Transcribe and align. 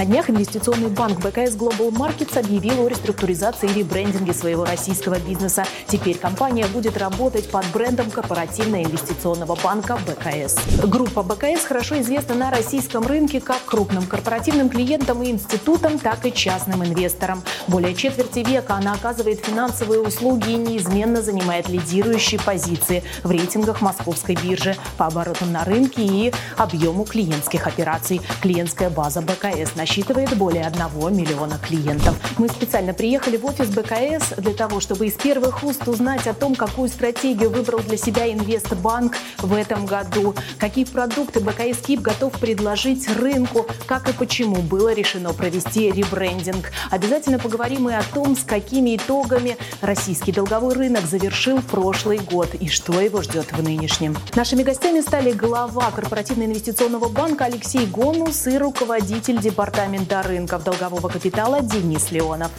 На 0.00 0.06
днях 0.06 0.30
инвестиционный 0.30 0.88
банк 0.88 1.18
БКС 1.18 1.56
Global 1.56 1.90
Markets 1.90 2.38
объявил 2.38 2.86
о 2.86 2.88
реструктуризации 2.88 3.68
и 3.68 3.74
ребрендинге 3.74 4.32
своего 4.32 4.64
российского 4.64 5.18
бизнеса. 5.18 5.66
Теперь 5.88 6.16
компания 6.16 6.64
будет 6.68 6.96
работать 6.96 7.50
под 7.50 7.66
брендом 7.66 8.10
корпоративно-инвестиционного 8.10 9.58
банка 9.62 9.98
БКС. 10.06 10.56
Группа 10.86 11.22
БКС 11.22 11.66
хорошо 11.66 12.00
известна 12.00 12.34
на 12.34 12.50
российском 12.50 13.06
рынке 13.06 13.42
как 13.42 13.62
крупным 13.66 14.06
корпоративным 14.06 14.70
клиентам 14.70 15.22
и 15.22 15.32
институтам, 15.32 15.98
так 15.98 16.24
и 16.24 16.32
частным 16.32 16.82
инвесторам. 16.82 17.42
Более 17.68 17.94
четверти 17.94 18.38
века 18.38 18.76
она 18.76 18.94
оказывает 18.94 19.44
финансовые 19.44 20.00
услуги 20.00 20.52
и 20.52 20.56
неизменно 20.56 21.20
занимает 21.20 21.68
лидирующие 21.68 22.40
позиции 22.40 23.02
в 23.22 23.30
рейтингах 23.30 23.82
московской 23.82 24.34
биржи 24.34 24.76
по 24.96 25.08
оборотам 25.08 25.52
на 25.52 25.62
рынке 25.62 26.00
и 26.00 26.32
объему 26.56 27.04
клиентских 27.04 27.66
операций. 27.66 28.22
Клиентская 28.40 28.88
база 28.88 29.20
БКС 29.20 29.74
насчитывает 29.74 29.89
более 30.36 30.66
1 30.66 31.16
миллиона 31.16 31.58
клиентов. 31.58 32.14
Мы 32.38 32.48
специально 32.48 32.94
приехали 32.94 33.36
в 33.36 33.44
офис 33.44 33.68
БКС 33.68 34.34
для 34.36 34.54
того, 34.54 34.78
чтобы 34.78 35.06
из 35.06 35.14
первых 35.14 35.64
уст 35.64 35.88
узнать 35.88 36.28
о 36.28 36.32
том, 36.34 36.54
какую 36.54 36.88
стратегию 36.88 37.50
выбрал 37.50 37.80
для 37.80 37.96
себя 37.96 38.32
Инвестбанк 38.32 39.16
в 39.38 39.52
этом 39.52 39.86
году, 39.86 40.36
какие 40.58 40.84
продукты 40.84 41.40
БКС 41.40 41.78
КИП 41.84 42.02
готов 42.02 42.38
предложить 42.38 43.08
рынку, 43.08 43.66
как 43.86 44.08
и 44.08 44.12
почему 44.12 44.62
было 44.62 44.92
решено 44.94 45.32
провести 45.32 45.90
ребрендинг. 45.90 46.70
Обязательно 46.90 47.40
поговорим 47.40 47.88
и 47.88 47.92
о 47.92 48.02
том, 48.14 48.36
с 48.36 48.44
какими 48.44 48.96
итогами 48.96 49.56
российский 49.80 50.30
долговой 50.30 50.74
рынок 50.74 51.04
завершил 51.04 51.60
прошлый 51.62 52.18
год 52.18 52.54
и 52.54 52.68
что 52.68 53.00
его 53.00 53.22
ждет 53.22 53.50
в 53.50 53.60
нынешнем. 53.60 54.16
Нашими 54.36 54.62
гостями 54.62 55.00
стали 55.00 55.32
глава 55.32 55.90
корпоративно-инвестиционного 55.90 57.08
банка 57.08 57.46
Алексей 57.46 57.86
Гонус 57.86 58.46
и 58.46 58.56
руководитель 58.56 59.40
департамента 59.40 59.79
Департамента 59.80 60.22
рынков 60.22 60.62
долгового 60.62 61.08
капитала 61.08 61.62
Денис 61.62 62.10
Леонов. 62.10 62.50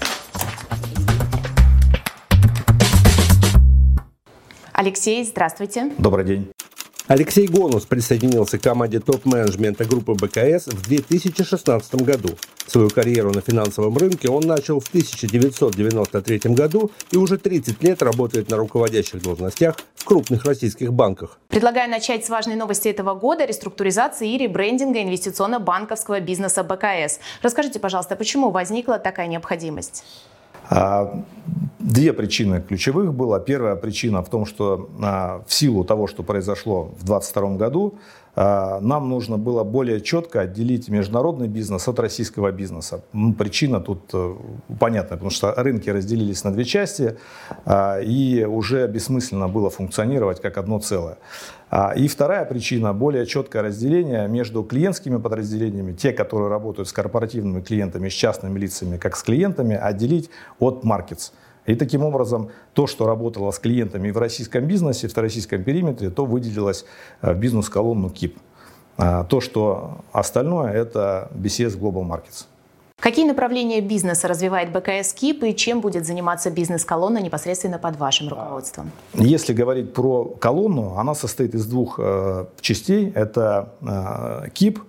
Алексей, 4.74 5.24
здравствуйте. 5.24 5.92
Добрый 6.00 6.26
день. 6.26 6.52
Алексей 7.12 7.46
Гонус 7.46 7.84
присоединился 7.84 8.58
к 8.58 8.62
команде 8.62 9.02
топ-менеджмента 9.02 9.84
группы 9.84 10.14
БКС 10.14 10.68
в 10.68 10.88
2016 10.88 11.96
году. 11.96 12.30
Свою 12.68 12.90
карьеру 12.90 13.34
на 13.34 13.42
финансовом 13.42 13.98
рынке 13.98 14.30
он 14.30 14.44
начал 14.44 14.80
в 14.80 14.88
1993 14.88 16.40
году 16.54 16.90
и 17.12 17.18
уже 17.18 17.38
30 17.38 17.84
лет 17.84 18.02
работает 18.02 18.50
на 18.50 18.56
руководящих 18.56 19.22
должностях 19.22 19.76
в 19.96 20.06
крупных 20.06 20.46
российских 20.46 20.94
банках. 20.94 21.38
Предлагаю 21.50 21.92
начать 21.92 22.26
с 22.26 22.30
важной 22.30 22.56
новости 22.56 22.88
этого 22.88 23.14
года– 23.14 23.44
реструктуризации 23.46 24.34
и 24.34 24.38
ребрендинга 24.38 25.04
инвестиционно-банковского 25.04 26.22
бизнеса 26.22 26.64
БКС. 26.64 27.20
Расскажите, 27.42 27.82
пожалуйста, 27.82 28.16
почему 28.16 28.52
возникла 28.52 29.00
такая 29.00 29.28
необходимость? 29.28 30.06
А, 30.74 31.22
две 31.80 32.14
причины 32.14 32.62
ключевых 32.62 33.14
было. 33.14 33.42
Первая 33.42 33.76
причина 33.76 34.24
в 34.24 34.30
том, 34.30 34.46
что 34.46 34.90
а, 35.02 35.44
в 35.46 35.54
силу 35.54 35.84
того, 35.84 36.08
что 36.08 36.24
произошло 36.24 36.86
в 36.98 37.04
2022 37.04 37.56
году, 37.58 37.96
нам 38.36 39.10
нужно 39.10 39.38
было 39.38 39.64
более 39.64 40.02
четко 40.02 40.42
отделить 40.42 40.90
международный 40.90 41.48
бизнес 41.48 41.88
от 41.88 42.00
российского 42.00 42.52
бизнеса. 42.52 43.04
Причина 43.38 43.80
тут 43.82 44.02
э, 44.14 44.36
понятна, 44.80 45.18
потому 45.18 45.32
что 45.32 45.54
рынки 45.56 45.90
разделились 45.90 46.44
на 46.44 46.52
две 46.54 46.64
части, 46.64 47.18
и 48.06 48.48
уже 48.50 48.88
бессмысленно 48.88 49.48
было 49.48 49.70
функционировать 49.70 50.42
как 50.42 50.58
одно 50.58 50.80
целое. 50.80 51.18
А, 51.72 51.94
и 51.96 52.10
вторая 52.10 52.44
причина– 52.44 52.94
более 52.94 53.26
четкое 53.26 53.62
разделение 53.62 54.28
между 54.28 54.62
клиентскими 54.62 55.16
подразделениями, 55.16 55.94
те, 55.94 56.12
которые 56.12 56.50
работают 56.50 56.90
с 56.90 56.94
корпоративными 56.94 57.62
клиентами, 57.62 58.10
с 58.10 58.14
частными 58.14 58.60
лицами, 58.60 58.98
как 58.98 59.16
с 59.16 59.24
клиентами, 59.24 59.78
отделить 59.78 60.30
от 60.60 60.84
markets. 60.84 61.32
И 61.66 61.76
таким 61.76 62.04
образом 62.04 62.50
то, 62.74 62.88
что 62.88 63.06
работало 63.06 63.52
с 63.52 63.60
клиентами 63.60 64.12
в 64.12 64.18
российском 64.18 64.66
бизнесе, 64.66 65.08
в 65.08 65.18
российском 65.18 65.64
периметре, 65.64 66.10
то 66.10 66.26
выделилось 66.26 66.86
э, 67.22 67.34
в 67.34 67.38
бизнес-колонну 67.38 68.10
КИП. 68.10 68.38
А, 68.98 69.24
то, 69.24 69.42
что 69.42 70.00
остальное– 70.12 70.72
это 70.74 71.30
BCS 71.34 71.80
Global 71.80 72.04
Markets. 72.04 72.46
Какие 73.00 73.26
направления 73.26 73.82
бизнеса 73.82 74.28
развивает 74.28 74.72
БКС 74.72 75.14
КИП 75.14 75.44
и 75.46 75.56
чем 75.56 75.82
будет 75.82 76.06
заниматься 76.06 76.52
бизнес-колонна 76.52 77.18
непосредственно 77.18 77.80
под 77.80 77.98
вашим 77.98 78.30
руководством? 78.30 78.92
Если 79.16 79.54
говорить 79.54 79.92
про 79.92 80.26
колонну, 80.26 80.96
она 80.98 81.16
состоит 81.16 81.56
из 81.56 81.66
двух 81.66 82.00
э, 82.00 82.46
частей. 82.60 83.12
Это 83.16 83.74
э, 83.82 84.50
КИП 84.54 84.80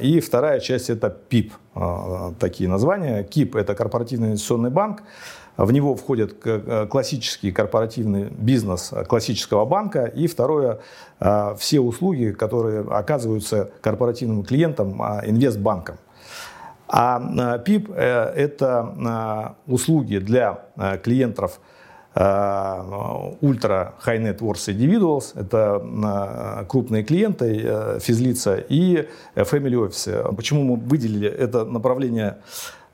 и 0.00 0.20
вторая 0.20 0.60
часть 0.60 0.90
это 0.90 1.10
ПИП. 1.10 1.52
Такие 2.38 2.70
названия. 2.70 3.24
КИП– 3.24 3.56
это 3.56 3.74
корпоративный 3.74 4.28
инвестиционный 4.28 4.70
банк. 4.70 5.02
В 5.56 5.72
него 5.72 5.94
входит 5.94 6.36
э, 6.44 6.86
классический 6.90 7.52
корпоративный 7.52 8.28
бизнес 8.30 8.92
классического 9.08 9.64
банка. 9.64 10.04
И 10.04 10.26
второе– 10.26 10.80
все 11.58 11.80
услуги, 11.80 12.32
которые 12.32 12.82
оказываются 12.82 13.70
корпоративным 13.80 14.44
клиентам 14.44 15.00
инвестбанком. 15.24 15.96
А 16.88 17.58
ПИП 17.58 17.90
э,– 17.94 18.32
это 18.36 19.56
услуги 19.66 20.18
для 20.18 20.60
э, 20.76 20.98
клиентов 20.98 21.60
ультра 23.42 23.92
high 24.06 24.18
net 24.22 24.38
worth 24.38 24.68
individuals, 24.68 25.38
это 25.38 26.64
крупные 26.66 27.04
клиенты, 27.04 27.60
э, 27.62 27.98
физлица 28.00 28.56
и 28.56 29.06
family 29.34 29.74
office. 29.74 30.34
Почему 30.34 30.62
мы 30.62 30.76
выделили 30.76 31.28
это 31.28 31.66
направление 31.66 32.38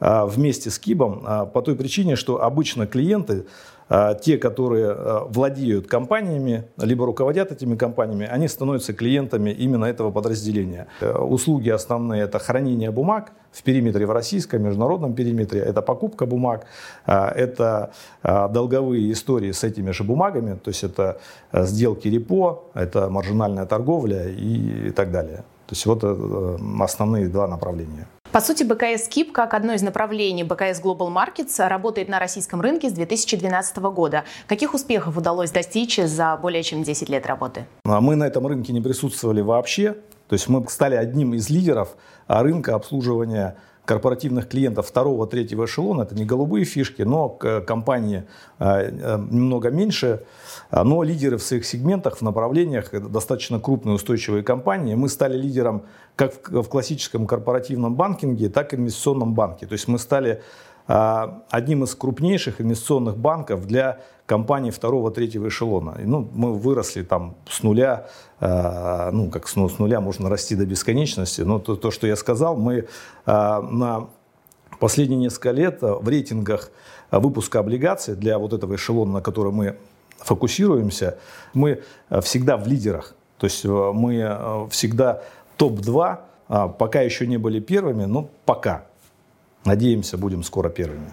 вместе 0.03 0.71
с 0.71 0.79
КИБом? 0.79 1.51
По 1.53 1.63
той 1.63 1.77
причине, 1.77 2.17
что 2.17 2.43
обычно 2.43 2.87
клиенты 2.87 3.47
а, 3.95 4.15
те, 4.15 4.39
которые 4.39 4.91
а, 4.91 5.27
владеют 5.29 5.87
компаниями, 5.87 6.65
либо 6.79 7.05
руководят 7.05 7.53
этими 7.53 7.77
компаниями, 7.77 8.27
они 8.27 8.49
становятся 8.49 8.95
клиентами 8.95 9.51
именно 9.51 9.85
этого 9.85 10.11
подразделения. 10.11 10.87
Э, 11.03 11.19
услуги 11.19 11.69
основные– 11.69 12.23
это 12.25 12.39
хранение 12.39 12.91
бумаг 12.91 13.33
в 13.51 13.63
периметре, 13.63 14.07
в 14.07 14.13
российском, 14.13 14.63
международном 14.63 15.15
периметре, 15.15 15.61
это 15.61 15.83
покупка 15.83 16.25
бумаг, 16.25 16.65
а, 17.05 17.29
это 17.29 17.91
долговые 18.23 19.13
истории 19.13 19.53
с 19.53 19.63
этими 19.63 19.91
же 19.91 20.05
бумагами, 20.05 20.55
то 20.55 20.71
есть 20.71 20.85
это 20.85 21.19
э, 21.53 21.67
сделки 21.67 22.09
репо, 22.09 22.65
это 22.73 23.11
маржинальная 23.11 23.67
торговля 23.67 24.27
и 24.31 24.91
так 24.91 25.11
далее. 25.11 25.45
То 25.67 25.75
есть 25.75 25.85
вот 25.85 26.01
э, 26.03 26.57
основные 26.81 27.29
два 27.29 27.47
направления. 27.47 28.07
По 28.33 28.41
сути, 28.41 28.63
БКС 28.63 29.09
КИП, 29.09 29.31
как 29.31 29.53
одно 29.53 29.75
из 29.75 29.83
направлений 29.83 30.43
БКС 30.43 30.81
Global 30.83 31.13
Markets, 31.13 31.69
работает 31.69 32.09
на 32.09 32.19
российском 32.19 32.63
рынке 32.63 32.89
с 32.89 32.93
2012 32.95 33.77
года. 33.77 34.25
Каких 34.49 34.73
успехов 34.73 35.19
удалось 35.19 35.51
достичь 35.51 35.99
за 35.99 36.39
более 36.41 36.63
чем 36.63 36.83
10 36.83 37.11
лет 37.11 37.27
работы? 37.27 37.67
А 37.85 38.01
мы 38.01 38.17
на 38.17 38.25
этом 38.25 38.47
рынке 38.47 38.73
не 38.73 38.81
присутствовали 38.81 39.43
вообще. 39.43 39.99
То 40.29 40.33
есть 40.33 40.49
мы 40.49 40.67
стали 40.71 40.95
одним 40.95 41.35
из 41.35 41.51
лидеров 41.51 41.91
рынка 42.27 42.75
обслуживания 42.75 43.59
корпоративных 43.85 44.49
клиентов 44.49 44.87
второго, 44.87 45.27
третьего 45.27 45.65
эшелона. 45.65 46.03
Это 46.03 46.15
не 46.15 46.25
голубые 46.25 46.65
фишки, 46.65 47.03
но 47.03 47.29
компании 47.29 48.25
э, 48.59 48.65
э, 48.65 49.19
немного 49.31 49.71
меньше, 49.71 50.25
но 50.71 51.03
лидеры 51.03 51.37
в 51.37 51.43
своих 51.43 51.67
сегментах, 51.67 52.19
в 52.19 52.23
направлениях, 52.23 52.91
достаточно 52.93 53.59
крупные 53.59 53.95
устойчивые 53.95 54.43
компании. 54.43 54.95
Мы 54.95 55.09
стали 55.09 55.37
лидером 55.37 55.83
как 56.17 56.49
в 56.51 56.65
классическом 56.65 57.27
корпоративном 57.27 57.95
банкинге, 57.95 58.49
так 58.49 58.73
и 58.73 58.77
в 58.77 58.81
инвестиционном 58.81 59.35
банке. 59.35 59.67
То 59.67 59.73
есть 59.73 59.89
мы 59.89 59.99
стали 59.99 60.31
а, 60.31 60.43
одним 60.87 61.85
из 61.85 61.95
крупнейших 61.95 62.61
инвестиционных 62.61 63.17
банков 63.17 63.67
для 63.67 64.01
компаний 64.27 64.71
второго, 64.71 65.11
третьего 65.11 65.49
эшелона. 65.49 65.97
Ну, 66.03 66.29
мы 66.33 66.55
выросли 66.55 67.03
там 67.03 67.37
с 67.49 67.63
нуля, 67.63 68.07
а, 68.41 69.11
ну, 69.13 69.31
как 69.31 69.47
с, 69.49 69.53
с 69.53 69.79
нуля 69.79 70.01
можно 70.01 70.29
расти 70.29 70.55
до 70.55 70.65
бесконечности, 70.65 71.43
но 71.43 71.59
то, 71.59 71.77
то 71.77 71.91
что 71.91 72.07
я 72.07 72.17
сказал, 72.17 72.57
мы 72.57 72.87
а, 73.27 73.61
на 73.61 74.09
последние 74.81 75.21
несколько 75.21 75.51
лет 75.51 75.83
в 75.83 76.09
рейтингах 76.09 76.71
выпуска 77.11 77.59
облигаций 77.59 78.15
для 78.15 78.39
вот 78.39 78.53
этого 78.53 78.77
эшелона, 78.77 79.13
на 79.13 79.21
который 79.21 79.53
мы 79.53 79.77
фокусируемся, 80.19 81.19
мы 81.53 81.83
всегда 82.23 82.57
в 82.57 82.67
лидерах. 82.67 83.15
То 83.39 83.47
есть 83.47 83.65
мы 83.65 84.69
всегда 84.71 85.23
топ-2, 85.57 86.19
пока 86.79 87.01
еще 87.03 87.27
не 87.27 87.37
были 87.37 87.61
первыми, 87.61 88.05
но 88.05 88.31
пока. 88.47 88.87
Надеемся, 89.65 90.19
будем 90.19 90.43
скоро 90.43 90.69
первыми. 90.69 91.11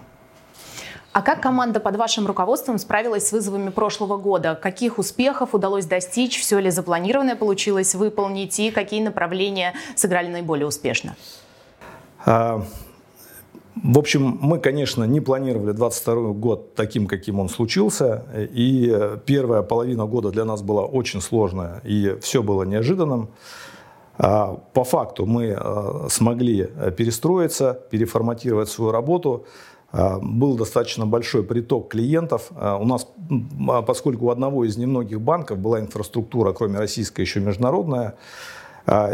А 1.12 1.22
как 1.22 1.40
команда 1.40 1.80
под 1.80 1.96
вашим 1.96 2.26
руководством 2.26 2.78
справилась 2.78 3.26
с 3.26 3.32
вызовами 3.32 3.70
прошлого 3.70 4.16
года? 4.16 4.54
Каких 4.54 4.98
успехов 4.98 5.54
удалось 5.54 5.86
достичь? 5.86 6.40
Все 6.40 6.60
ли 6.60 6.70
запланированное 6.70 7.34
получилось 7.34 7.96
выполнить? 7.96 8.60
И 8.60 8.70
какие 8.70 9.02
направления 9.02 9.74
сыграли 9.96 10.28
наиболее 10.28 10.68
успешно? 10.68 11.16
А, 12.24 12.64
в 13.74 13.98
общем, 13.98 14.38
мы, 14.40 14.60
конечно, 14.60 15.02
не 15.02 15.20
планировали 15.20 15.72
22 15.72 16.32
год 16.32 16.74
таким, 16.76 17.08
каким 17.08 17.40
он 17.40 17.48
случился. 17.48 18.24
И 18.36 18.96
первая 19.26 19.62
половина 19.62 20.06
года 20.06 20.30
для 20.30 20.44
нас 20.44 20.62
была 20.62 20.84
очень 20.84 21.20
сложная, 21.20 21.80
и 21.82 22.18
все 22.20 22.40
было 22.42 22.62
неожиданным. 22.62 23.30
По 24.16 24.84
факту 24.84 25.26
мы 25.26 25.58
смогли 26.08 26.68
перестроиться, 26.96 27.74
переформатировать 27.90 28.68
свою 28.68 28.92
работу. 28.92 29.46
Был 29.92 30.56
достаточно 30.56 31.06
большой 31.06 31.42
приток 31.42 31.88
клиентов. 31.88 32.52
У 32.52 32.84
нас, 32.84 33.08
поскольку 33.86 34.26
у 34.26 34.30
одного 34.30 34.64
из 34.64 34.76
немногих 34.76 35.20
банков 35.20 35.58
была 35.58 35.80
инфраструктура, 35.80 36.52
кроме 36.52 36.78
российской, 36.78 37.22
еще 37.22 37.40
международная, 37.40 38.14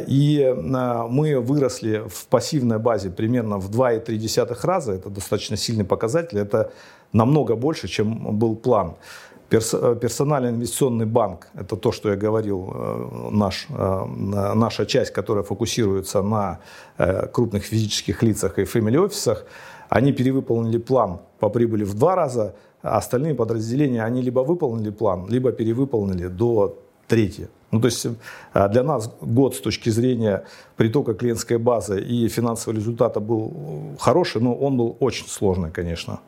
и 0.07 0.55
мы 1.09 1.41
выросли 1.41 2.03
в 2.09 2.27
пассивной 2.27 2.79
базе 2.79 3.11
примерно 3.11 3.59
в 3.59 3.71
2,3 3.71 4.57
раза. 4.63 4.93
Это 4.93 5.09
достаточно 5.09 5.57
сильный 5.57 5.85
показатель. 5.85 6.39
Это 6.39 6.71
намного 7.13 7.57
больше, 7.57 7.89
чем 7.89 8.39
был 8.39 8.55
план. 8.57 8.97
Персональный 9.49 10.51
инвестиционный 10.51 11.07
банк, 11.07 11.49
это 11.55 11.77
то, 11.77 11.93
что 11.93 12.11
я 12.11 12.17
говорил, 12.17 12.73
э, 12.75 13.29
наш, 13.31 13.69
э, 13.69 14.05
наша 14.55 14.87
часть, 14.87 15.13
которая 15.13 15.45
фокусируется 15.45 16.23
на 16.23 16.59
э, 16.99 17.27
крупных 17.29 17.63
физических 17.63 18.25
лицах 18.25 18.59
и 18.59 18.63
family 18.63 18.99
офисах, 18.99 19.45
они 19.89 20.13
перевыполнили 20.13 20.79
план 20.79 21.21
по 21.39 21.49
прибыли 21.49 21.85
в 21.85 21.95
два 21.95 22.17
раза, 22.17 22.55
а 22.83 22.97
остальные 22.97 23.35
подразделения, 23.35 24.03
они 24.05 24.21
либо 24.21 24.41
выполнили 24.41 24.91
план, 24.91 25.29
либо 25.29 25.53
перевыполнили 25.53 26.27
до 26.27 26.79
трети. 27.07 27.49
Ну, 27.71 27.81
то 27.81 27.87
есть 27.87 28.07
для 28.55 28.83
нас 28.83 29.11
год 29.21 29.55
с 29.55 29.61
точки 29.61 29.91
зрения 29.91 30.43
притока 30.77 31.15
клиентской 31.15 31.59
базы 31.59 32.01
и 32.01 32.29
финансового 32.29 32.79
результата 32.79 33.21
был 33.21 33.97
хороший, 34.01 34.41
но 34.41 34.55
он 34.55 34.77
был 34.77 34.97
очень 35.01 35.29
сложный, 35.29 35.71
конечно. 35.71 36.19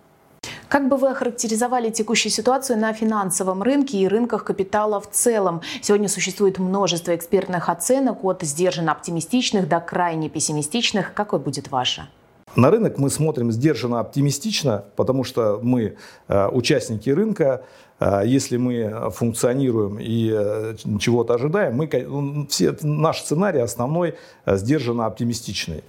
Как 0.69 0.87
бы 0.87 0.99
вы 0.99 1.09
охарактеризовали 1.09 1.89
текущую 1.89 2.31
ситуацию 2.31 2.79
на 2.79 2.93
финансовом 2.93 3.63
рынке 3.63 3.97
и 3.99 4.07
рынках 4.07 4.45
капитала 4.45 5.01
в 5.01 5.11
целом? 5.11 5.63
Сегодня 5.81 6.09
существует 6.09 6.59
множество 6.59 7.17
экспертных 7.17 7.71
оценок 7.71 8.23
от 8.23 8.43
сдержанно 8.43 8.93
оптимистичных 8.93 9.67
до 9.67 9.81
крайне 9.81 10.29
пессимистичных. 10.29 11.15
Какой 11.15 11.39
будет 11.39 11.71
ваша? 11.71 12.09
На 12.55 12.71
рынок 12.71 12.99
мы 12.99 13.09
смотрим 13.09 13.51
сдержанно 13.51 14.01
оптимистично, 14.01 14.85
потому 14.97 15.25
что 15.25 15.59
мы 15.63 15.97
э, 16.29 16.49
участники 16.49 17.09
рынка. 17.09 17.63
Э, 17.99 18.23
если 18.27 18.59
мы 18.59 19.11
функционируем 19.11 19.99
и 19.99 20.31
э, 20.35 20.75
чего-то 21.01 21.35
ожидаем, 21.35 21.77
мы, 21.77 22.47
все, 22.51 22.77
наш 22.83 23.21
сценарий 23.21 23.61
основной 23.61 24.17
сдержанно 24.45 25.07
оптимистичный. 25.07 25.83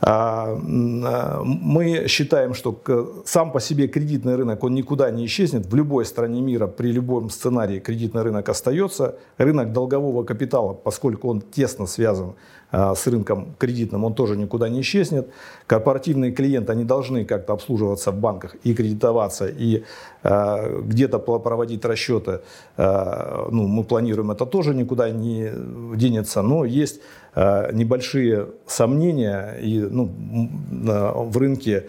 А, 0.00 0.58
а, 0.58 1.42
мы 1.42 2.06
считаем, 2.06 2.54
что 2.54 3.22
сам 3.24 3.50
по 3.50 3.60
себе 3.60 3.88
кредитный 3.88 4.36
рынок, 4.36 4.62
он 4.62 4.74
никуда 4.74 5.10
не 5.10 5.24
исчезнет. 5.24 5.66
В 5.66 5.74
любой 5.74 6.04
стране 6.04 6.40
мира 6.42 6.66
при 6.66 6.92
любом 6.92 7.30
сценарии 7.30 7.78
кредитный 7.78 8.22
рынок 8.22 8.48
остается. 8.48 9.16
Рынок 9.38 9.72
долгового 9.72 10.24
капитала, 10.24 10.74
поскольку 10.74 11.28
он 11.28 11.40
тесно 11.40 11.86
связан 11.86 12.34
а, 12.70 12.94
с 12.94 13.06
рынком 13.06 13.54
кредитным, 13.58 14.04
он 14.04 14.14
тоже 14.14 14.36
никуда 14.36 14.68
не 14.68 14.82
исчезнет. 14.82 15.30
Корпоративные 15.66 16.30
клиенты, 16.30 16.72
они 16.72 16.84
должны 16.84 17.24
как-то 17.24 17.54
обслуживаться 17.54 18.10
в 18.10 18.20
банках 18.20 18.54
и 18.64 18.74
кредитоваться, 18.74 19.46
и 19.46 19.82
где-то 20.22 21.20
проводить 21.20 21.84
расчеты. 21.84 22.40
Ну, 22.76 23.68
мы 23.68 23.84
планируем, 23.84 24.32
это 24.32 24.44
тоже 24.44 24.74
никуда 24.74 25.10
не 25.10 25.52
денется, 25.94 26.42
но 26.42 26.64
есть 26.64 27.00
небольшие 27.36 28.46
сомнения 28.66 29.58
и, 29.60 29.78
ну, 29.78 30.10
в 30.10 31.36
рынке 31.36 31.86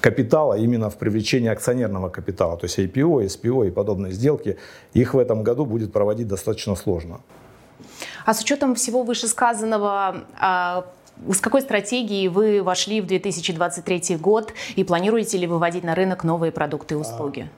капитала 0.00 0.54
именно 0.54 0.90
в 0.90 0.96
привлечении 0.96 1.48
акционерного 1.48 2.08
капитала, 2.08 2.56
то 2.56 2.66
есть 2.66 2.78
IPO, 2.78 3.26
SPO 3.26 3.68
и 3.68 3.70
подобные 3.70 4.12
сделки, 4.12 4.56
их 4.92 5.14
в 5.14 5.18
этом 5.18 5.42
году 5.42 5.64
будет 5.64 5.92
проводить 5.92 6.26
достаточно 6.26 6.74
сложно. 6.74 7.20
А 8.24 8.34
с 8.34 8.40
учетом 8.40 8.74
всего 8.74 9.02
вышесказанного, 9.02 10.24
а, 10.38 10.84
с 11.32 11.40
какой 11.40 11.62
стратегией 11.62 12.28
вы 12.28 12.62
вошли 12.62 13.00
в 13.00 13.06
2023 13.06 14.16
год 14.16 14.52
и 14.76 14.84
планируете 14.84 15.38
ли 15.38 15.46
выводить 15.46 15.84
на 15.84 15.94
рынок 15.94 16.24
новые 16.24 16.52
продукты 16.52 16.94
и 16.94 16.98
услуги? 16.98 17.48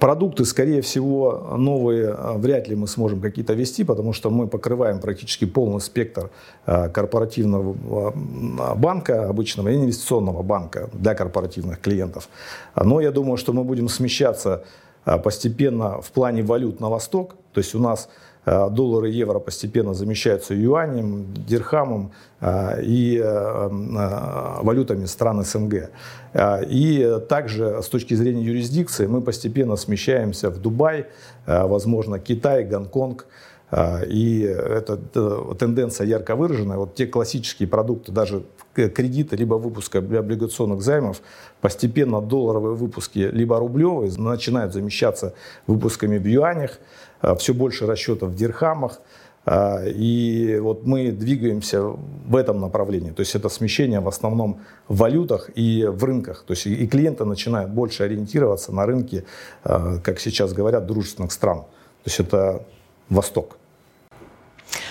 Продукты, 0.00 0.44
скорее 0.44 0.80
всего, 0.82 1.54
новые 1.56 2.10
а, 2.10 2.34
вряд 2.36 2.68
ли 2.68 2.74
мы 2.74 2.88
сможем 2.88 3.20
какие-то 3.20 3.54
вести, 3.54 3.84
потому 3.84 4.12
что 4.12 4.30
мы 4.30 4.48
покрываем 4.48 5.00
практически 5.00 5.44
полный 5.44 5.80
спектр 5.80 6.30
а, 6.66 6.88
корпоративного 6.88 8.12
банка, 8.74 9.28
обычного 9.28 9.74
инвестиционного 9.74 10.42
банка 10.42 10.90
для 10.92 11.14
корпоративных 11.14 11.80
клиентов. 11.80 12.28
Но 12.74 13.00
я 13.00 13.12
думаю, 13.12 13.36
что 13.36 13.52
мы 13.52 13.64
будем 13.64 13.88
смещаться 13.88 14.64
постепенно 15.04 16.00
в 16.02 16.10
плане 16.10 16.42
валют 16.42 16.80
на 16.80 16.88
восток. 16.88 17.36
То 17.52 17.60
есть 17.60 17.74
у 17.74 17.78
нас 17.78 18.08
Э, 18.48 18.70
доллары 18.70 19.10
и 19.10 19.14
евро 19.14 19.40
постепенно 19.40 19.92
замещаются 19.92 20.54
юанем, 20.54 21.26
дирхамом 21.34 22.12
э, 22.40 22.82
и 22.82 23.20
э, 23.22 23.68
валютами 24.62 25.04
стран 25.04 25.44
СНГ. 25.44 25.90
И 26.70 27.18
также 27.28 27.82
с 27.82 27.88
точки 27.88 28.14
зрения 28.14 28.42
юрисдикции 28.42 29.06
мы 29.06 29.20
постепенно 29.20 29.76
смещаемся 29.76 30.50
в 30.50 30.58
Дубай, 30.60 31.06
возможно, 31.46 32.18
Китай, 32.18 32.64
Гонконг. 32.64 33.26
И 33.70 34.40
эта 34.40 34.96
тенденция 34.96 36.06
ярко 36.06 36.36
выраженная. 36.36 36.78
Вот 36.78 36.94
те 36.94 37.06
классические 37.06 37.68
продукты, 37.68 38.12
даже 38.12 38.44
кредиты, 38.74 39.36
либо 39.36 39.54
выпуска 39.54 39.98
облигационных 39.98 40.80
займов, 40.80 41.20
постепенно 41.60 42.20
долларовые 42.20 42.74
выпуски, 42.74 43.18
либо 43.18 43.58
рублевые, 43.58 44.12
начинают 44.16 44.72
замещаться 44.72 45.34
выпусками 45.66 46.18
в 46.18 46.26
юанях. 46.26 46.78
Э, 47.22 47.34
все 47.36 47.52
больше 47.52 47.86
расчетов 47.86 48.30
в 48.30 48.36
дирхамах. 48.36 49.00
Э, 49.44 49.90
и 49.90 50.58
вот 50.60 50.86
мы 50.86 51.10
двигаемся 51.10 51.82
в 51.82 52.36
этом 52.36 52.60
направлении. 52.60 53.10
То 53.10 53.20
есть 53.20 53.34
это 53.34 53.48
смещение 53.48 54.00
в 54.00 54.08
основном 54.08 54.60
в 54.86 54.98
валютах 54.98 55.50
и 55.54 55.84
в 55.84 56.04
рынках. 56.04 56.44
То 56.46 56.52
есть 56.52 56.66
и 56.66 56.86
клиенты 56.86 57.24
начинают 57.24 57.70
больше 57.70 58.04
ориентироваться 58.04 58.72
на 58.72 58.86
рынки, 58.86 59.24
э, 59.64 59.98
как 60.02 60.20
сейчас 60.20 60.52
говорят, 60.52 60.86
дружественных 60.86 61.32
стран. 61.32 61.58
То 61.58 62.06
есть 62.06 62.20
это 62.20 62.62
Восток. 63.08 63.57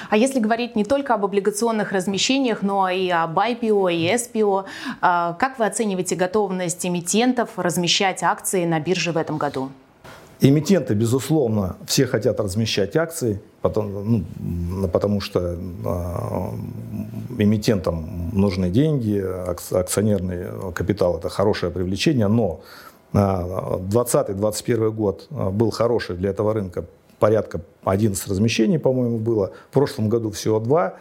А 0.10 0.18
если 0.18 0.40
говорить 0.40 0.76
не 0.76 0.84
только 0.84 1.14
об 1.14 1.26
облигационных 1.26 1.92
размещениях, 1.92 2.62
но 2.62 2.90
и 2.90 3.10
об 3.10 3.38
IPO 3.38 3.94
и 3.94 4.14
SPO, 4.16 4.66
как 5.02 5.60
вы 5.60 5.66
оцениваете 5.66 6.16
готовность 6.16 6.86
эмитентов 6.86 7.50
размещать 7.58 8.24
акции 8.24 8.66
на 8.66 8.80
бирже 8.80 9.12
в 9.12 9.18
этом 9.18 9.38
году? 9.38 9.70
Эмитенты, 10.40 10.94
безусловно, 10.94 11.78
все 11.88 12.06
хотят 12.06 12.40
размещать 12.40 12.96
акции, 12.96 13.42
потому, 13.62 14.04
ну, 14.04 14.88
потому 14.88 15.20
что 15.20 15.40
э, 15.40 15.58
эмитентам 17.42 18.30
нужны 18.34 18.70
деньги, 18.70 19.18
акционерный 19.18 20.74
капитал– 20.74 21.18
это 21.20 21.30
хорошее 21.30 21.72
привлечение, 21.72 22.28
но 22.28 22.62
2020-2021 23.14 24.88
а, 24.88 24.90
год 24.92 25.28
а, 25.32 25.50
был 25.50 25.72
хороший 25.72 26.16
для 26.18 26.30
этого 26.30 26.54
рынка, 26.54 26.86
порядка 27.20 27.62
11 27.84 28.28
размещений, 28.28 28.80
по-моему, 28.80 29.18
было, 29.18 29.52
в 29.70 29.74
прошлом 29.74 30.10
году 30.10 30.32
всего 30.32 30.60
2. 30.60 30.94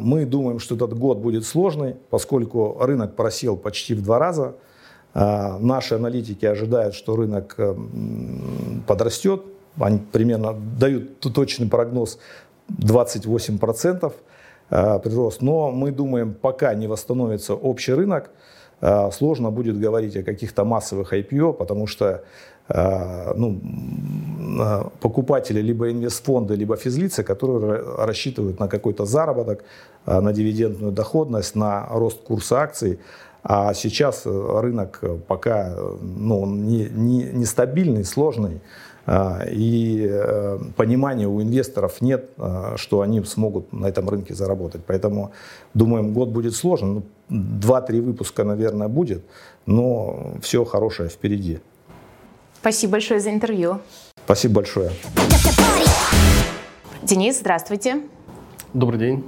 Мы 0.00 0.24
думаем, 0.24 0.58
что 0.58 0.76
этот 0.76 0.98
год 0.98 1.18
будет 1.18 1.44
сложный, 1.44 1.96
поскольку 2.08 2.78
рынок 2.80 3.16
просел 3.16 3.56
почти 3.56 3.94
в 3.94 4.02
два 4.02 4.18
раза– 4.18 4.54
а, 5.14 5.58
наши 5.58 5.94
аналитики 5.94 6.46
ожидают, 6.46 6.94
что 6.94 7.16
рынок 7.16 7.54
э, 7.58 7.74
подрастет. 8.86 9.42
Они 9.78 9.98
примерно 9.98 10.54
дают 10.54 11.20
точный 11.20 11.68
прогноз 11.68 12.18
28% 12.70 14.12
э, 14.70 14.98
прирост. 15.00 15.42
Но 15.42 15.70
мы 15.70 15.90
думаем, 15.90 16.34
пока 16.34 16.74
не 16.74 16.86
восстановится 16.86 17.54
общий 17.54 17.92
рынок, 17.92 18.30
сложно 19.12 19.50
будет 19.50 19.78
говорить 19.78 20.16
о 20.16 20.22
каких-то 20.22 20.64
массовых 20.64 21.12
IPO, 21.12 21.52
потому 21.52 21.86
что 21.86 22.24
ну, 22.68 23.60
покупатели 25.00 25.60
либо 25.60 25.90
инвестфонды, 25.90 26.54
либо 26.54 26.76
физлицы, 26.76 27.22
которые 27.22 27.82
рассчитывают 27.98 28.60
на 28.60 28.68
какой-то 28.68 29.04
заработок, 29.04 29.64
на 30.06 30.32
дивидендную 30.32 30.92
доходность, 30.92 31.56
на 31.56 31.86
рост 31.90 32.22
курса 32.22 32.60
акций, 32.60 32.98
а 33.42 33.74
сейчас 33.74 34.22
э, 34.24 34.60
рынок 34.60 35.00
э, 35.02 35.18
пока 35.26 35.74
ну, 36.00 36.46
не, 36.46 36.88
не, 36.88 37.24
нестабильный, 37.24 38.04
сложный. 38.04 38.60
А, 39.04 39.44
и 39.50 40.06
э, 40.08 40.58
понимания 40.76 41.26
у 41.26 41.42
инвесторов 41.42 42.00
нет, 42.00 42.30
что 42.76 43.00
они 43.00 43.24
смогут 43.24 43.72
на 43.72 43.86
этом 43.86 44.08
рынке 44.08 44.34
заработать. 44.34 44.82
Поэтому, 44.86 45.32
думаем, 45.74 46.12
год 46.12 46.28
будет 46.28 46.54
сложен. 46.54 46.94
Ну, 46.94 47.02
два-три 47.28 48.00
выпуска, 48.00 48.44
наверное, 48.44 48.88
будет, 48.88 49.24
но 49.66 50.34
все 50.40 50.64
хорошее 50.64 51.08
впереди. 51.08 51.60
Спасибо 52.60 52.92
большое 52.92 53.20
за 53.20 53.30
интервью. 53.30 53.80
Спасибо 54.24 54.54
большое. 54.54 54.92
Денис, 57.02 57.40
здравствуйте. 57.40 58.02
Добрый 58.72 59.00
день. 59.00 59.24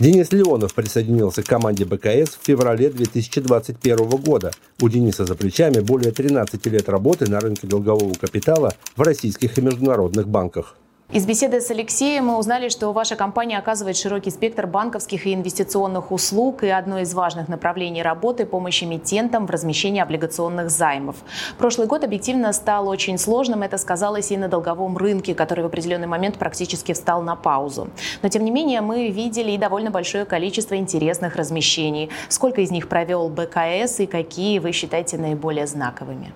Денис 0.00 0.32
Леонов 0.32 0.74
присоединился 0.74 1.42
к 1.42 1.46
команде 1.46 1.84
БКС 1.84 2.38
в 2.40 2.46
феврале 2.46 2.88
2021 2.88 4.08
года. 4.08 4.50
У 4.80 4.88
Дениса 4.88 5.26
за 5.26 5.34
плечами 5.34 5.80
более 5.80 6.12
13 6.12 6.66
лет 6.66 6.88
работы 6.88 7.30
на 7.30 7.40
рынке 7.40 7.66
долгового 7.66 8.14
капитала 8.14 8.74
в 8.96 9.02
российских 9.02 9.58
и 9.58 9.60
международных 9.60 10.26
банках. 10.28 10.76
Из 11.12 11.26
беседы 11.26 11.60
с 11.60 11.70
Алексеем 11.70 12.28
мы 12.28 12.38
узнали, 12.38 12.70
что 12.70 12.90
ваша 12.94 13.16
компания 13.16 13.58
оказывает 13.58 13.98
широкий 13.98 14.30
спектр 14.30 14.66
банковских 14.66 15.26
и 15.26 15.34
инвестиционных 15.34 16.10
услуг, 16.10 16.62
и 16.62 16.68
одно 16.68 17.00
из 17.00 17.12
важных 17.12 17.48
направлений 17.48 18.02
работы– 18.02 18.46
помощь 18.46 18.82
эмитентам 18.82 19.46
в 19.46 19.50
размещении 19.50 20.00
облигационных 20.00 20.70
займов. 20.70 21.16
Прошлый 21.58 21.86
год 21.86 22.02
объективно 22.04 22.50
стал 22.54 22.88
очень 22.88 23.18
сложным, 23.18 23.62
это 23.62 23.76
сказалось 23.76 24.30
и 24.30 24.38
на 24.38 24.48
долговом 24.48 24.96
рынке, 24.96 25.34
который 25.34 25.60
в 25.60 25.66
определенный 25.66 26.06
момент 26.06 26.38
практически 26.38 26.94
встал 26.94 27.20
на 27.20 27.36
паузу. 27.36 27.90
Но, 28.22 28.30
тем 28.30 28.42
не 28.42 28.50
менее, 28.50 28.80
мы 28.80 29.10
видели 29.10 29.50
и 29.50 29.58
довольно 29.58 29.90
большое 29.90 30.24
количество 30.24 30.76
интересных 30.76 31.36
размещений. 31.36 32.08
Сколько 32.30 32.62
из 32.62 32.70
них 32.70 32.88
провел 32.88 33.28
БКС 33.28 34.00
и 34.00 34.06
какие 34.06 34.60
вы 34.60 34.72
считаете 34.72 35.18
наиболее 35.18 35.66
знаковыми? 35.66 36.32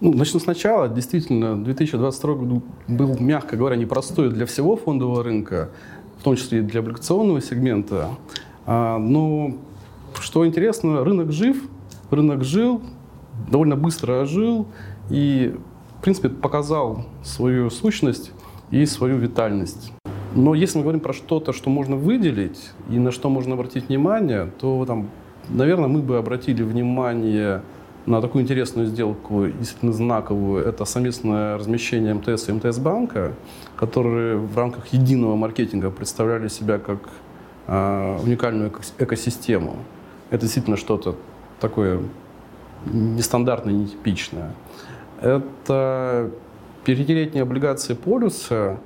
Ну, 0.00 0.12
начну 0.12 0.40
сначала. 0.40 0.88
Действительно, 0.88 1.62
2022 1.62 2.34
год 2.34 2.62
был, 2.86 3.16
мягко 3.18 3.56
говоря, 3.56 3.76
непростой 3.76 4.30
для 4.30 4.44
всего 4.44 4.76
фондового 4.76 5.22
рынка, 5.24 5.70
в 6.18 6.22
том 6.22 6.36
числе 6.36 6.58
и 6.58 6.62
для 6.62 6.80
облигационного 6.80 7.40
сегмента. 7.40 8.10
А, 8.66 8.98
но 8.98 9.56
что 10.20 10.46
интересно, 10.46 11.02
рынок 11.02 11.32
жив, 11.32 11.56
рынок 12.10 12.44
жил, 12.44 12.82
довольно 13.50 13.76
быстро 13.76 14.22
ожил 14.22 14.66
и, 15.08 15.54
в 15.98 16.02
принципе, 16.02 16.28
показал 16.28 17.06
свою 17.22 17.70
сущность 17.70 18.32
и 18.70 18.84
свою 18.84 19.16
витальность. 19.16 19.92
Но 20.34 20.54
если 20.54 20.76
мы 20.76 20.82
говорим 20.82 21.00
про 21.00 21.14
что-то, 21.14 21.54
что 21.54 21.70
можно 21.70 21.96
выделить 21.96 22.70
и 22.90 22.98
на 22.98 23.12
что 23.12 23.30
можно 23.30 23.54
обратить 23.54 23.88
внимание, 23.88 24.50
то, 24.60 24.84
там, 24.84 25.08
наверное, 25.48 25.88
мы 25.88 26.00
бы 26.00 26.18
обратили 26.18 26.62
внимание 26.62 27.62
на 28.06 28.20
такую 28.20 28.44
интересную 28.44 28.86
сделку, 28.86 29.46
действительно 29.46 29.92
знаковую, 29.92 30.64
это 30.64 30.84
совместное 30.84 31.58
размещение 31.58 32.14
МТС 32.14 32.48
и 32.48 32.52
МТС 32.52 32.78
банка, 32.78 33.32
которые 33.76 34.36
в 34.36 34.56
рамках 34.56 34.86
единого 34.88 35.34
маркетинга 35.34 35.90
представляли 35.90 36.48
себя 36.48 36.78
как 36.78 37.00
э, 37.66 38.18
уникальную 38.22 38.72
экосистему. 38.98 39.76
Это 40.30 40.42
действительно 40.42 40.76
что-то 40.76 41.16
такое 41.60 42.00
нестандартное, 42.86 43.74
нетипичное. 43.74 44.52
Это 45.20 46.30
пятилетние 46.84 47.42
облигации 47.42 47.94
полюса, 47.94 48.78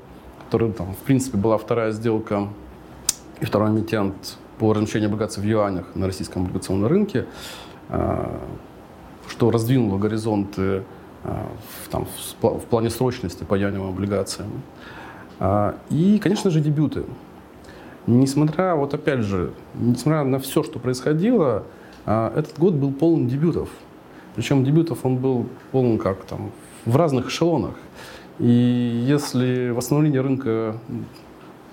которая 0.47 0.73
там, 0.73 0.95
в 0.95 0.99
принципе, 1.05 1.37
была 1.37 1.59
вторая 1.59 1.93
сделка 1.93 2.49
и 3.41 3.45
второй 3.45 3.71
эмитент 3.71 4.39
по 4.59 4.73
размещению 4.73 5.09
облигаций 5.09 5.43
в 5.43 5.47
юанях 5.47 5.95
на 5.95 6.07
российском 6.07 6.43
облигационном 6.43 6.87
рынке. 6.87 7.27
Что 9.41 9.51
раздвинуло 9.51 9.97
горизонты 9.97 10.83
а, 11.25 11.49
в, 11.83 11.89
там, 11.89 12.07
в 12.43 12.61
плане 12.67 12.91
срочности 12.91 13.43
по 13.43 13.55
юаневым 13.55 13.89
облигациям. 13.89 14.51
А, 15.39 15.77
и, 15.89 16.19
конечно 16.23 16.51
же, 16.51 16.61
дебюты. 16.61 17.05
Несмотря, 18.07 18.75
вот 18.75 18.93
опять 18.93 19.21
же, 19.21 19.55
несмотря 19.73 20.25
на 20.25 20.41
все, 20.41 20.63
что 20.63 20.79
происходило, 20.79 21.65
а, 22.05 22.37
этот 22.37 22.59
год 22.59 22.75
был 22.75 22.93
полон 22.93 23.29
дебютов. 23.29 23.71
Причем 24.37 24.63
дебютов 24.63 25.07
он 25.07 25.17
был 25.17 25.47
полон 25.73 25.97
как 25.97 26.23
там 26.25 26.51
в 26.85 26.95
разных 26.95 27.29
эшелонах. 27.29 27.77
И 28.41 28.45
если 29.07 29.71
восстановление 29.71 30.21
рынка 30.21 30.77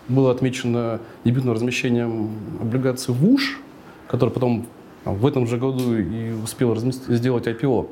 было 0.08 0.32
отмечено 0.32 1.02
дебютным 1.26 1.54
размещением 1.54 2.30
облигаций 2.62 3.14
ВУШ, 3.14 3.60
который 4.08 4.30
потом 4.30 4.68
в 5.12 5.26
этом 5.26 5.48
же 5.48 5.58
году 5.58 5.98
и 5.98 6.32
успел 6.32 6.76
сделать 6.76 7.48
IPO, 7.48 7.88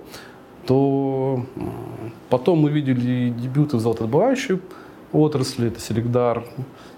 то 0.66 1.46
потом 2.30 2.60
мы 2.60 2.72
видели 2.72 3.30
дебюты 3.30 3.78
в 3.78 3.80
золотодобывающей 3.80 4.60
отрасли, 5.12 5.68
это 5.68 5.80
Селегдар, 5.80 6.44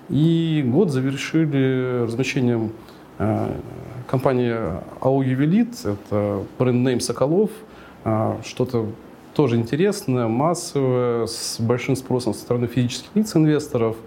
и 0.09 0.63
год 0.65 0.89
завершили 0.89 2.03
размещением 2.03 2.71
э, 3.19 3.51
компании 4.07 4.55
АО 5.01 5.21
«Ювелит», 5.21 5.75
это 5.83 6.43
бренд-нейм 6.57 6.99
«Соколов», 6.99 7.51
э, 8.05 8.37
что-то 8.45 8.87
тоже 9.35 9.57
интересное, 9.57 10.27
массовое, 10.27 11.27
с 11.27 11.57
большим 11.59 11.95
спросом 11.95 12.33
со 12.33 12.39
стороны 12.39 12.67
физических 12.67 13.09
лиц 13.13 13.35
инвесторов, 13.35 13.97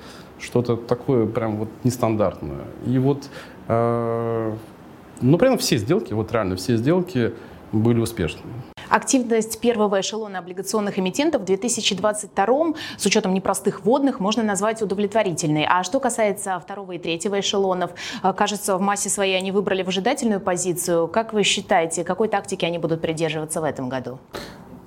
что-то 0.40 0.76
такое 0.76 1.26
прям 1.26 1.58
вот 1.58 1.68
нестандартное. 1.84 2.64
И 2.86 2.98
вот 2.98 3.28
э, 3.68 4.54
при 5.38 5.48
этом 5.48 5.58
все 5.58 5.76
сделки, 5.76 6.12
вот 6.12 6.32
реально 6.32 6.56
все 6.56 6.76
сделки 6.76 7.32
были 7.72 8.00
успешными. 8.00 8.52
Активность 8.88 9.60
первого 9.60 10.00
эшелона 10.00 10.40
облигационных 10.40 10.98
эмитентов 10.98 11.42
в 11.42 11.44
2022 11.44 12.74
с 12.96 13.06
учетом 13.06 13.32
непростых 13.32 13.84
водных 13.84 14.18
можно 14.18 14.42
назвать 14.42 14.82
удовлетворительной. 14.82 15.64
А 15.68 15.84
что 15.84 16.00
касается 16.00 16.58
второго 16.58 16.92
и 16.92 16.98
третьего 16.98 17.38
эшелонов, 17.38 17.92
э, 18.24 18.32
кажется, 18.32 18.76
в 18.76 18.80
массе 18.80 19.08
своей 19.08 19.36
они 19.36 19.52
выбрали 19.52 19.84
выжидательную 19.84 20.40
позицию. 20.40 21.06
Как 21.06 21.32
вы 21.32 21.44
считаете, 21.44 22.02
какой 22.02 22.26
тактики 22.26 22.64
они 22.64 22.78
будут 22.78 23.00
придерживаться 23.00 23.60
в 23.60 23.64
этом 23.64 23.88
году? 23.88 24.18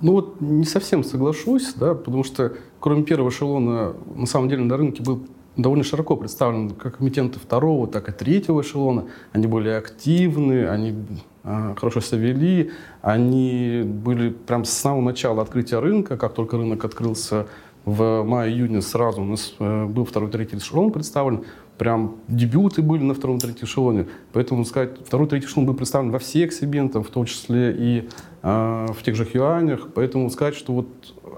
Ну 0.02 0.12
вот 0.12 0.38
не 0.40 0.66
совсем 0.66 1.02
соглашусь, 1.02 1.72
да, 1.72 1.94
потому 1.94 2.24
что 2.24 2.52
кроме 2.80 3.04
первого 3.04 3.30
эшелона 3.30 3.94
на 4.14 4.26
самом 4.26 4.50
деле 4.50 4.64
на 4.64 4.76
рынке 4.76 5.02
был 5.02 5.26
довольно 5.56 5.84
широко 5.84 6.16
представлены 6.16 6.70
как 6.70 7.00
эмитенты 7.00 7.38
второго, 7.38 7.86
так 7.86 8.08
и 8.08 8.12
третьего 8.12 8.60
эшелона. 8.62 9.06
Они 9.32 9.46
были 9.46 9.68
активны, 9.68 10.68
они 10.68 10.94
а, 11.42 11.74
хорошо 11.76 12.00
себя 12.00 12.20
вели, 12.20 12.70
они 13.02 13.82
были 13.84 14.30
прям 14.30 14.64
с 14.64 14.70
самого 14.70 15.02
начала 15.02 15.42
открытия 15.42 15.78
рынка, 15.78 16.16
как 16.16 16.34
только 16.34 16.56
рынок 16.56 16.84
открылся 16.84 17.46
в 17.84 18.22
мае-июне, 18.22 18.80
сразу 18.80 19.20
у 19.20 19.26
нас 19.26 19.54
э, 19.58 19.84
был 19.84 20.06
второй, 20.06 20.30
третий 20.30 20.56
эшелон 20.56 20.90
представлен, 20.90 21.44
прям 21.76 22.16
дебюты 22.28 22.80
были 22.80 23.02
на 23.02 23.12
втором, 23.12 23.38
третьем 23.38 23.66
эшелоне. 23.66 24.06
Поэтому, 24.32 24.64
сказать, 24.64 24.96
второй, 25.04 25.28
третий 25.28 25.46
эшелон 25.46 25.66
был 25.66 25.74
представлен 25.74 26.10
во 26.10 26.18
всех 26.18 26.52
сегментах, 26.52 27.06
в 27.06 27.10
том 27.10 27.26
числе 27.26 27.74
и 27.76 28.08
в 28.44 28.96
тех 29.02 29.16
же 29.16 29.26
юанях. 29.32 29.88
Поэтому 29.94 30.28
сказать, 30.28 30.54
что 30.54 30.74
вот 30.74 30.86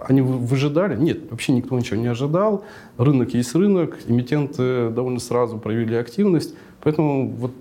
они 0.09 0.23
выжидали? 0.23 0.97
Нет, 0.97 1.31
вообще 1.31 1.53
никто 1.53 1.79
ничего 1.79 2.01
не 2.01 2.09
ожидал. 2.09 2.65
Рынок 2.99 3.33
есть 3.33 3.55
рынок, 3.55 3.97
эмитенты 4.09 4.91
довольно 4.91 5.21
сразу 5.21 5.59
проявили 5.59 5.95
активность. 5.95 6.55
Поэтому 6.83 7.31
вот 7.31 7.53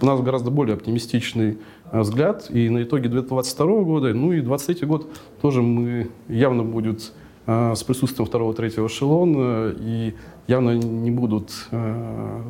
у 0.00 0.06
нас 0.06 0.20
гораздо 0.20 0.50
более 0.50 0.74
оптимистичный 0.74 1.58
э, 1.90 2.00
взгляд 2.00 2.50
и 2.50 2.68
на 2.68 2.82
итоге 2.82 3.08
2022 3.08 3.66
года, 3.82 4.14
ну 4.14 4.32
и 4.32 4.40
2023 4.40 4.86
год 4.86 5.08
тоже 5.40 5.62
мы 5.62 6.10
явно 6.28 6.62
будет 6.62 7.12
э, 7.46 7.74
с 7.74 7.82
присутствием 7.82 8.26
второго, 8.26 8.52
третьего 8.52 8.86
эшелона 8.86 9.74
и 9.76 10.14
явно 10.46 10.76
не 10.76 11.10
будут 11.10 11.50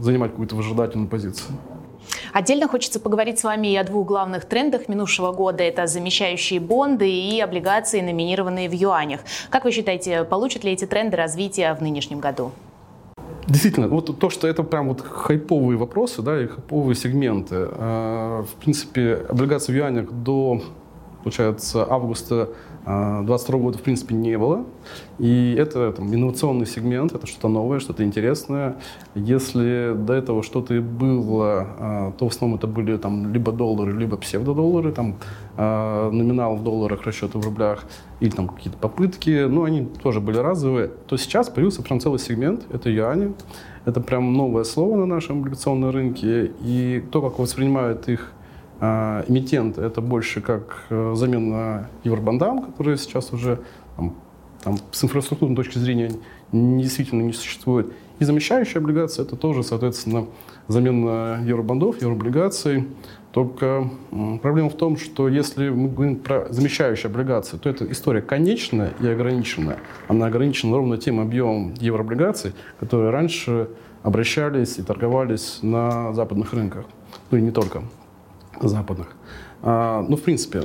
занимать 0.01 0.31
какую-то 0.31 0.55
выжидательную 0.57 1.09
позицию. 1.09 1.57
Отдельно 2.33 2.69
хочется 2.69 3.01
поговорить 3.01 3.39
с 3.39 3.45
вами 3.45 3.69
и 3.69 3.77
о 3.77 3.85
двух 3.85 4.07
главных 4.07 4.45
трендах 4.45 4.89
минувшего 4.89 5.33
года. 5.33 5.63
Это 5.63 5.87
замещающие 5.87 6.61
бонды 6.61 7.11
и 7.11 7.41
облигации, 7.41 8.01
номинированные 8.01 8.69
в 8.69 8.73
юанях. 8.73 9.21
Как 9.51 9.65
вы 9.65 9.73
считаете, 9.73 10.25
получат 10.25 10.65
ли 10.65 10.73
эти 10.73 10.87
тренды 10.87 11.17
развития 11.17 11.75
в 11.75 11.83
нынешнем 11.83 12.21
году? 12.21 12.53
Действительно, 13.47 13.89
вот 13.89 14.19
то, 14.19 14.29
что 14.29 14.47
это 14.47 14.63
прям 14.63 14.89
вот 14.89 15.01
хайповые 15.01 15.79
вопросы, 15.79 16.21
да, 16.21 16.43
и 16.43 16.47
хайповые 16.47 16.95
сегменты. 16.95 17.57
А, 17.57 18.43
в 18.43 18.55
принципе, 18.61 19.25
облигации 19.29 19.73
в 19.73 19.77
юанях 19.77 20.13
до, 20.13 20.61
получается, 21.23 21.87
августа 21.89 22.51
22 22.89 23.59
года, 23.59 23.79
в 23.79 23.83
принципе, 23.83 24.15
не 24.15 24.39
было. 24.39 24.65
И 25.19 25.55
это 25.59 25.93
там, 25.93 26.15
инновационный 26.15 26.65
сегмент, 26.65 27.13
это 27.13 27.27
что-то 27.27 27.49
новое, 27.49 27.81
что-то 27.81 28.03
интересное. 28.03 28.77
Если 29.15 29.93
до 29.95 30.15
этого 30.15 30.43
что-то 30.43 30.75
и 30.75 30.81
было, 30.81 31.67
а, 31.79 32.13
то 32.13 32.27
в 32.27 32.31
основном 32.31 32.57
это 32.59 32.67
были 32.67 32.97
там, 32.97 33.33
либо 33.33 33.53
доллары, 33.53 33.93
либо 33.93 34.17
псевдодоллары, 34.17 34.93
там, 34.93 35.17
а, 35.57 36.11
номинал 36.11 36.57
в 36.57 36.65
долларах, 36.65 37.03
расчеты 37.03 37.37
в 37.37 37.45
рублях, 37.45 37.85
или 38.21 38.31
там 38.31 38.49
какие-то 38.49 38.79
попытки, 38.79 39.45
ну, 39.45 39.65
они 39.65 39.87
тоже 40.03 40.21
были 40.21 40.39
разовые, 40.39 40.89
то 40.89 41.19
сейчас 41.19 41.51
появился 41.51 41.83
прям 41.83 42.01
целый 42.01 42.19
сегмент, 42.19 42.63
это 42.73 42.89
юани. 42.89 43.35
Это 43.85 44.01
прям 44.01 44.35
новое 44.35 44.65
слово 44.65 44.97
на 44.97 45.07
нашем 45.07 45.41
облигационном 45.41 45.91
рынке, 45.91 46.53
и 46.61 47.03
то, 47.11 47.23
как 47.23 47.39
воспринимают 47.39 48.09
их 48.09 48.33
а, 48.33 48.38
эмитент— 48.81 49.79
это 49.79 50.01
больше 50.01 50.41
как 50.41 50.85
э, 50.91 51.15
замена 51.17 51.89
евробандам, 52.05 52.63
которые 52.63 52.97
сейчас 52.97 53.33
уже 53.33 53.61
там, 53.97 54.15
там, 54.63 54.77
с 54.93 55.03
инфраструктурной 55.03 55.57
точки 55.57 55.79
зрения 55.79 56.13
действительно 56.53 57.23
не 57.23 57.33
существует. 57.33 57.93
И 58.19 58.25
замещающая 58.25 58.81
облигация— 58.81 59.25
это 59.27 59.37
тоже, 59.37 59.63
соответственно, 59.63 60.27
замена 60.67 61.41
евробандов, 61.45 62.01
еврооблигаций. 62.01 62.87
Только 63.33 63.91
проблема 64.43 64.71
в 64.71 64.77
том, 64.77 64.97
что 64.97 65.29
если 65.29 65.69
мы 65.69 65.89
говорим 65.89 66.17
про 66.17 66.47
замещающие 66.51 67.11
облигации, 67.11 67.57
то 67.57 67.69
эта 67.69 67.91
история 67.93 68.23
конечная 68.23 68.93
и 69.01 69.07
ограниченная. 69.07 69.79
Она 70.09 70.27
ограничена 70.27 70.77
ровно 70.77 70.97
тем 70.97 71.21
объемом 71.21 71.75
еврооблигаций, 71.79 72.55
которые 72.81 73.11
раньше 73.11 73.69
обращались 74.03 74.79
и 74.79 74.83
торговались 74.83 75.59
на 75.63 76.13
западных 76.13 76.53
рынках. 76.55 76.87
Ну 77.31 77.39
и 77.39 77.43
не 77.43 77.51
только 77.51 77.83
западных. 78.61 79.09
а, 79.63 80.05
ну, 80.09 80.17
в 80.17 80.23
принципе, 80.23 80.65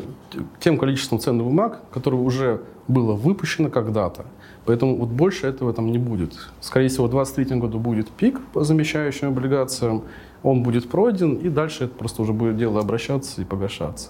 тем 0.59 0.77
количеством 0.77 1.19
ценных 1.19 1.45
бумаг, 1.45 1.81
которое 1.91 2.17
уже 2.17 2.61
было 2.87 3.13
выпущено 3.13 3.69
когда-то. 3.69 4.25
Поэтому 4.65 4.97
вот 4.97 5.09
больше 5.09 5.47
этого 5.47 5.73
там 5.73 5.91
не 5.91 5.97
будет. 5.97 6.33
Скорее 6.61 6.87
всего, 6.87 7.07
в 7.07 7.11
2023 7.11 7.59
году 7.59 7.79
будет 7.79 8.09
пик 8.09 8.39
по 8.53 8.63
замещающим 8.63 9.29
облигациям, 9.29 10.03
он 10.41 10.63
будет 10.63 10.89
пройден, 10.89 11.35
и 11.35 11.49
дальше 11.49 11.85
это 11.85 11.95
просто 11.95 12.21
уже 12.21 12.33
будет 12.33 12.57
дело 12.57 12.79
обращаться 12.79 13.41
и 13.41 13.45
погашаться. 13.45 14.09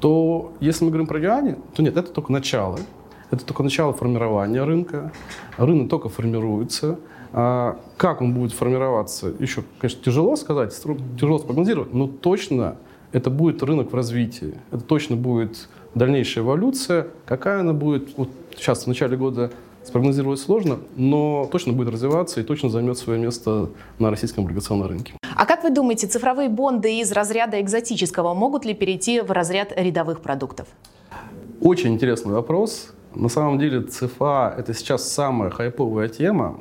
То 0.00 0.52
если 0.60 0.84
мы 0.84 0.90
говорим 0.90 1.06
про 1.06 1.20
юани, 1.20 1.56
то 1.74 1.82
нет, 1.82 1.96
это 1.96 2.10
только 2.10 2.32
начало. 2.32 2.78
Это 3.30 3.44
только 3.44 3.62
начало 3.62 3.92
формирования 3.92 4.62
рынка. 4.62 5.12
Рынок 5.56 5.88
только 5.88 6.08
формируется. 6.08 6.98
А 7.32 7.78
как 7.96 8.20
он 8.20 8.34
будет 8.34 8.52
формироваться, 8.52 9.32
еще, 9.38 9.64
конечно, 9.78 10.02
тяжело 10.02 10.36
сказать, 10.36 10.76
тяжело 11.18 11.38
спрогнозировать, 11.38 11.94
но 11.94 12.06
точно 12.06 12.76
это 13.12 13.30
будет 13.30 13.62
рынок 13.62 13.92
в 13.92 13.94
развитии. 13.94 14.54
Это 14.70 14.82
точно 14.82 15.16
будет 15.16 15.68
дальнейшая 15.94 16.44
эволюция. 16.44 17.08
Какая 17.26 17.60
она 17.60 17.72
будет, 17.72 18.16
вот 18.16 18.30
сейчас 18.56 18.84
в 18.84 18.86
начале 18.86 19.16
года 19.16 19.50
спрогнозировать 19.84 20.40
сложно, 20.40 20.78
но 20.96 21.48
точно 21.50 21.72
будет 21.72 21.88
развиваться 21.88 22.40
и 22.40 22.44
точно 22.44 22.68
займет 22.70 22.98
свое 22.98 23.18
место 23.18 23.70
на 23.98 24.10
российском 24.10 24.44
облигационном 24.44 24.88
рынке. 24.88 25.14
А 25.34 25.46
как 25.46 25.64
вы 25.64 25.70
думаете, 25.70 26.06
цифровые 26.06 26.48
бонды 26.48 27.00
из 27.00 27.12
разряда 27.12 27.60
экзотического 27.60 28.34
могут 28.34 28.64
ли 28.64 28.74
перейти 28.74 29.20
в 29.20 29.30
разряд 29.30 29.72
рядовых 29.76 30.20
продуктов? 30.20 30.68
Очень 31.60 31.94
интересный 31.94 32.32
вопрос. 32.32 32.92
На 33.14 33.28
самом 33.28 33.58
деле 33.58 33.82
ЦФА– 33.82 34.54
это 34.58 34.72
сейчас 34.72 35.12
самая 35.12 35.50
хайповая 35.50 36.08
тема, 36.08 36.60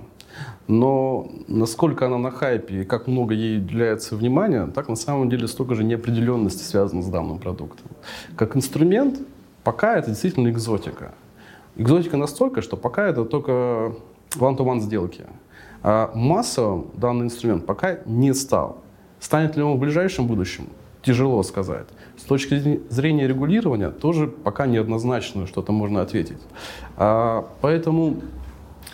но 0.68 1.30
насколько 1.48 2.06
она 2.06 2.18
на 2.18 2.32
хайпе 2.32 2.82
и 2.82 2.86
как 2.86 3.08
много 3.08 3.34
ей 3.34 3.58
уделяется 3.58 4.16
внимания, 4.16 4.68
так 4.68 4.90
на 4.90 4.96
самом 4.96 5.30
деле 5.30 5.48
столько 5.48 5.76
же 5.76 5.84
неопределенности 5.84 6.64
связано 6.64 7.02
с 7.02 7.08
данным 7.08 7.40
продуктом. 7.40 7.88
Как 8.36 8.56
инструмент, 8.56 9.20
пока 9.64 9.98
это 9.98 10.12
действительно 10.12 10.50
экзотика. 10.50 11.14
Экзотика 11.76 12.18
настолько, 12.18 12.62
что 12.62 12.78
пока 12.78 13.08
это 13.08 13.26
только 13.26 13.94
one-to-one 14.36 14.80
сделки. 14.80 15.26
А 15.84 16.12
массовым 16.14 16.88
данный 16.94 17.26
инструмент 17.26 17.66
пока 17.66 18.00
не 18.06 18.34
стал. 18.34 18.78
Станет 19.20 19.56
ли 19.56 19.64
он 19.64 19.78
в 19.78 19.80
ближайшем 19.80 20.28
будущем? 20.28 20.68
Тяжело 21.02 21.42
сказать. 21.44 21.88
С 22.18 22.24
точки 22.24 22.82
зрения 22.90 23.28
регулирования 23.28 23.90
тоже 23.90 24.28
пока 24.28 24.68
неоднозначно 24.68 25.48
что-то 25.48 25.72
можно 25.72 26.02
ответить. 26.02 26.38
А, 26.98 27.48
поэтому 27.62 28.22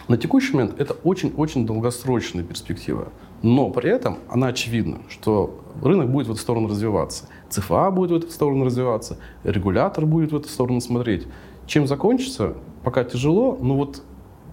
на 0.07 0.17
текущий 0.17 0.53
момент 0.53 0.79
это 0.79 0.93
очень-очень 1.03 1.65
долгосрочная 1.65 2.43
перспектива. 2.43 3.09
Но 3.41 3.69
при 3.69 3.89
этом 3.89 4.19
она 4.29 4.47
очевидна, 4.47 4.99
что 5.09 5.59
рынок 5.81 6.09
будет 6.09 6.27
в 6.27 6.31
эту 6.31 6.39
сторону 6.39 6.69
развиваться. 6.69 7.25
ЦФА 7.49 7.91
будет 7.91 8.11
в 8.11 8.15
эту 8.25 8.31
сторону 8.31 8.65
развиваться, 8.65 9.17
регулятор 9.43 10.05
будет 10.05 10.31
в 10.31 10.37
эту 10.37 10.49
сторону 10.49 10.81
смотреть. 10.81 11.27
Чем 11.65 11.87
закончится, 11.87 12.55
пока 12.83 13.03
тяжело, 13.03 13.57
но 13.61 13.75
вот 13.75 14.01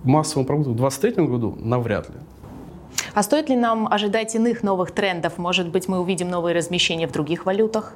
массовым 0.02 0.46
продуктом 0.46 0.74
в 0.74 0.76
2023 0.76 1.26
году 1.26 1.56
навряд 1.58 2.10
ли. 2.10 2.16
А 3.14 3.22
стоит 3.22 3.48
ли 3.48 3.56
нам 3.56 3.86
ожидать 3.90 4.34
иных 4.34 4.62
новых 4.62 4.90
трендов? 4.90 5.38
Может 5.38 5.70
быть, 5.70 5.88
мы 5.88 6.00
увидим 6.00 6.28
новые 6.28 6.54
размещения 6.54 7.06
в 7.06 7.12
других 7.12 7.46
валютах? 7.46 7.94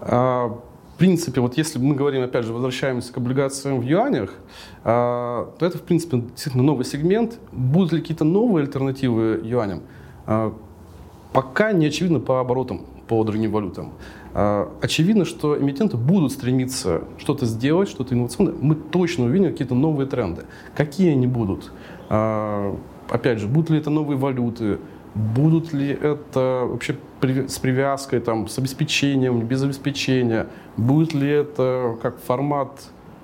А, 0.00 0.58
в 0.96 0.98
принципе, 0.98 1.42
вот 1.42 1.58
если 1.58 1.78
мы 1.78 1.94
говорим, 1.94 2.22
опять 2.22 2.46
же, 2.46 2.54
возвращаемся 2.54 3.12
к 3.12 3.18
облигациям 3.18 3.80
в 3.80 3.82
юанях, 3.82 4.32
а, 4.82 5.52
то 5.58 5.66
это, 5.66 5.76
в 5.76 5.82
принципе, 5.82 6.22
действительно 6.22 6.62
новый 6.62 6.86
сегмент. 6.86 7.38
Будут 7.52 7.92
ли 7.92 8.00
какие-то 8.00 8.24
новые 8.24 8.64
альтернативы 8.64 9.42
юаням? 9.44 9.82
А, 10.24 10.54
пока 11.34 11.72
не 11.72 11.84
очевидно 11.84 12.18
по 12.18 12.40
оборотам 12.40 12.86
по 13.08 13.22
другим 13.24 13.52
валютам. 13.52 13.92
А, 14.32 14.72
очевидно, 14.80 15.26
что 15.26 15.60
эмитенты 15.60 15.98
будут 15.98 16.32
стремиться 16.32 17.02
что-то 17.18 17.44
сделать, 17.44 17.90
что-то 17.90 18.14
инновационное. 18.14 18.54
Мы 18.58 18.74
точно 18.74 19.26
увидим 19.26 19.50
какие-то 19.50 19.74
новые 19.74 20.06
тренды. 20.06 20.44
Какие 20.74 21.10
они 21.12 21.26
будут? 21.26 21.72
Опять 22.08 23.38
же, 23.38 23.48
будут 23.48 23.68
ли 23.68 23.76
это 23.76 23.90
новые 23.90 24.16
валюты? 24.16 24.78
Будут 25.16 25.72
ли 25.72 25.88
это 25.88 26.68
вообще 26.68 26.98
с 27.48 27.58
привязкой, 27.58 28.20
там, 28.20 28.48
с 28.48 28.58
обеспечением, 28.58 29.40
без 29.40 29.62
обеспечения? 29.62 30.46
Будет 30.76 31.14
ли 31.14 31.30
это 31.30 31.96
как 32.02 32.20
формат 32.20 32.82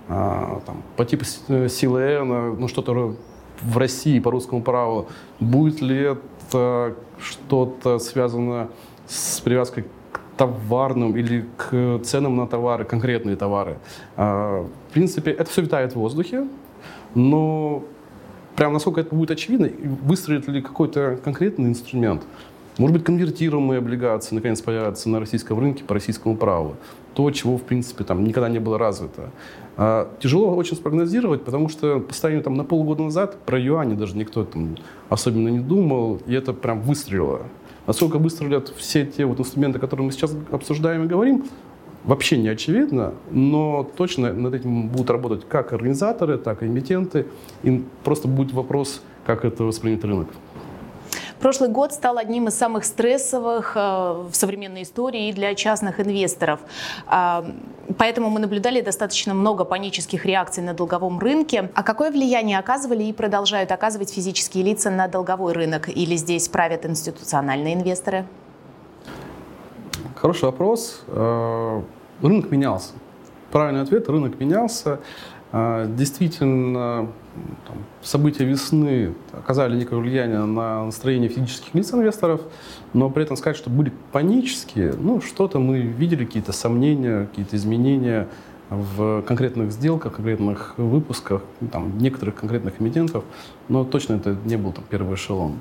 а, 0.09 0.63
там, 0.65 0.83
по 0.97 1.05
типу 1.05 1.25
CLN, 1.25 2.57
ну 2.59 2.67
что-то 2.69 3.15
в 3.61 3.77
России 3.77 4.19
по 4.21 4.31
русскому 4.31 4.63
праву? 4.63 5.09
Будет 5.39 5.83
ли 5.83 6.17
это 6.53 6.95
что-то 7.19 7.99
связано 7.99 8.69
с 9.07 9.41
привязкой 9.41 9.85
товарным 10.39 11.15
или 11.15 11.45
к 11.59 12.01
ценам 12.05 12.37
на 12.37 12.47
товары, 12.47 12.87
конкретные 12.87 13.37
товары. 13.37 13.77
А, 14.17 14.67
в 14.89 14.93
принципе, 14.95 15.31
это 15.31 15.51
все 15.51 15.61
витает 15.61 15.93
в 15.93 15.97
воздухе, 15.97 16.47
но 17.15 17.85
прям 18.57 18.73
насколько 18.73 19.01
это 19.01 19.15
будет 19.15 19.31
очевидно, 19.31 19.71
выстроит 20.03 20.49
ли 20.49 20.63
какой-то 20.63 21.19
конкретный 21.23 21.71
инструмент, 21.71 22.23
может 22.79 22.97
быть, 22.97 23.05
конвертируемые 23.05 23.79
облигации 23.79 24.35
наконец 24.35 24.63
появятся 24.63 25.11
на 25.11 25.21
российском 25.21 25.59
рынке 25.59 25.85
по 25.85 25.95
российскому 25.95 26.37
праву. 26.37 26.77
То, 27.13 27.31
чего, 27.31 27.59
в 27.59 27.63
принципе, 27.63 28.05
там 28.05 28.25
никогда 28.25 28.49
не 28.49 28.59
было 28.59 28.79
развито. 28.79 29.31
А, 29.77 30.11
тяжело 30.21 30.57
очень 30.57 30.77
спрогнозировать, 30.77 31.45
потому 31.45 31.69
что 31.69 32.01
по 32.01 32.13
состоянию 32.15 32.43
там, 32.43 32.55
на 32.55 32.65
полгода 32.65 33.03
назад 33.03 33.39
про 33.45 33.59
юани 33.59 33.95
даже 33.95 34.17
никто 34.17 34.45
там 34.45 34.77
особенно 35.11 35.49
не 35.49 35.61
думал, 35.61 36.21
и 36.27 36.33
это 36.33 36.55
прям 36.55 36.81
выстрелило. 36.81 37.43
Насколько 37.87 38.19
выстрелят 38.19 38.73
все 38.77 39.05
те 39.05 39.27
вот 39.27 39.41
инструменты, 39.41 39.79
которые 39.79 40.07
мы 40.07 40.13
сейчас 40.13 40.35
обсуждаем 40.51 41.05
и 41.05 41.07
говорим, 41.07 41.45
вообще 42.05 42.37
не 42.37 42.49
очевидно, 42.49 43.15
но 43.31 43.89
точно 43.97 44.33
над 44.33 44.55
этим 44.55 44.89
будут 44.89 45.11
работать 45.11 45.49
как 45.49 45.73
организаторы, 45.73 46.39
так 46.39 46.63
и 46.63 46.67
эмитенты. 46.67 47.27
Им 47.63 47.87
просто 48.05 48.29
будет 48.29 48.53
вопрос, 48.53 49.03
как 49.25 49.45
это 49.45 49.65
воспринят 49.65 50.05
рынок. 50.05 50.29
Прошлый 51.43 51.71
год 51.71 51.93
стал 51.93 52.19
одним 52.19 52.47
из 52.47 52.55
самых 52.55 52.85
стрессовых 52.85 53.73
э, 53.75 53.81
в 53.81 54.33
современной 54.33 54.83
истории 54.83 55.29
и 55.29 55.33
для 55.33 55.57
частных 55.57 55.99
инвесторов. 55.99 56.61
А, 57.09 57.45
поэтому 57.99 58.31
мы 58.31 58.39
наблюдали 58.39 58.81
достаточно 58.81 59.35
много 59.35 59.65
панических 59.65 60.25
реакций 60.25 60.63
на 60.63 60.73
долговом 60.73 61.19
рынке. 61.19 61.69
А 61.75 61.83
какое 61.83 62.13
влияние 62.13 62.61
оказывали 62.61 63.03
и 63.03 63.13
продолжают 63.13 63.73
оказывать 63.73 64.13
физические 64.13 64.63
лица 64.63 64.89
на 64.91 65.09
долговой 65.09 65.53
рынок? 65.53 65.89
Или 65.89 66.15
здесь 66.15 66.47
правят 66.47 66.87
институциональные 66.87 67.75
инвесторы? 67.75 68.25
Хороший 70.23 70.45
вопрос. 70.45 71.03
Э, 71.09 71.83
рынок 72.23 72.49
менялся. 72.53 72.93
Правильный 73.51 73.83
ответ– 73.83 74.09
рынок 74.09 74.39
менялся. 74.39 75.01
Э, 75.51 75.85
действительно, 75.89 77.09
там, 77.67 77.79
события 78.03 78.45
весны 78.45 79.15
оказали 79.33 79.77
некое 79.77 79.97
влияние 79.97 80.45
на 80.45 80.85
настроение 80.85 81.29
физических 81.29 81.75
лиц 81.75 81.93
инвесторов, 81.93 82.41
но 82.93 83.11
при 83.11 83.25
этом 83.25 83.37
сказать, 83.37 83.57
что 83.57 83.69
были 83.69 83.93
панические, 84.13 84.93
ну, 84.93 85.21
что-то 85.21 85.59
мы 85.59 85.81
видели, 85.81 86.25
какие-то 86.25 86.53
сомнения, 86.53 87.27
какие-то 87.27 87.57
изменения 87.57 88.29
в 88.71 89.23
конкретных 89.23 89.73
сделках, 89.73 90.15
конкретных 90.15 90.75
выпусках, 90.77 91.43
там, 91.73 91.99
некоторых 91.99 92.37
конкретных 92.37 92.81
эмитентов, 92.81 93.25
но 93.69 93.85
точно 93.85 94.15
это 94.15 94.37
не 94.45 94.57
был 94.57 94.71
там, 94.71 94.85
первый 94.89 95.17
эшелон. 95.17 95.57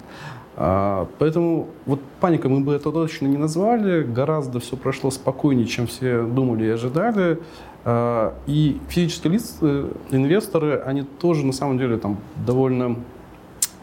А, 0.57 1.07
поэтому 1.17 1.67
вот 1.85 2.01
паника 2.19 2.49
мы 2.49 2.59
бы 2.59 2.73
это 2.73 2.91
точно 2.91 3.27
не 3.27 3.37
назвали, 3.37 4.03
гораздо 4.03 4.59
все 4.59 4.75
прошло 4.75 5.09
спокойнее, 5.09 5.65
чем 5.65 5.87
все 5.87 6.23
думали 6.23 6.65
и 6.65 6.69
ожидали. 6.69 7.39
А, 7.83 8.35
и 8.47 8.79
физические 8.89 9.33
лица, 9.33 9.55
э, 9.61 9.91
инвесторы, 10.11 10.79
они 10.79 11.03
тоже 11.03 11.45
на 11.45 11.53
самом 11.53 11.77
деле 11.77 11.97
там 11.97 12.17
довольно 12.45 12.97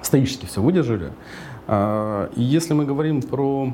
стоически 0.03 0.47
все 0.47 0.61
выдержали. 0.61 1.13
А, 1.67 2.31
и 2.37 2.43
если 2.43 2.75
мы 2.75 2.85
говорим 2.85 3.23
про 3.23 3.73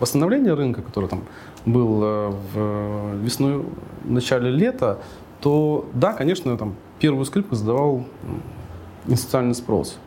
восстановление 0.00 0.54
рынка, 0.54 0.82
которое 0.82 1.08
там 1.08 1.22
было 1.64 2.34
в 2.52 3.16
весной, 3.22 3.64
в 4.04 4.10
начале 4.10 4.50
лета, 4.50 4.98
то 5.40 5.88
да, 5.94 6.12
конечно, 6.12 6.56
там 6.56 6.74
первую 6.98 7.24
скрипку 7.24 7.54
задавал 7.54 8.04
институциональный 9.06 9.54
спрос. 9.54 9.98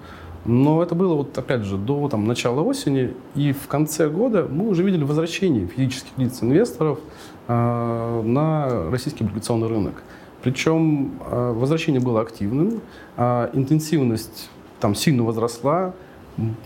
Но 0.46 0.82
это 0.82 0.96
было, 0.96 1.16
вот, 1.16 1.38
опять 1.38 1.64
же, 1.64 1.78
до 1.78 2.08
там, 2.10 2.26
начала 2.26 2.62
осени, 2.62 3.14
и 3.36 3.52
в 3.52 3.68
конце 3.68 4.10
года 4.10 4.48
мы 4.50 4.70
уже 4.70 4.84
видели 4.84 5.04
возвращение 5.04 5.68
физических 5.68 6.18
лиц 6.18 6.42
инвесторов 6.42 7.00
э, 7.48 8.22
на 8.26 8.90
российский 8.90 9.24
облигационный 9.24 9.68
рынок. 9.68 10.04
Причем 10.44 11.20
э, 11.26 11.54
возвращение 11.54 12.00
было 12.00 12.22
активным, 12.22 12.82
э, 13.18 13.50
интенсивность 13.54 14.50
там 14.80 14.96
сильно 14.96 15.24
возросла, 15.24 15.94